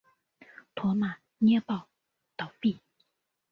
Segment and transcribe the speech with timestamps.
[0.73, 1.87] 驼马捏报
[2.35, 2.79] 倒毙。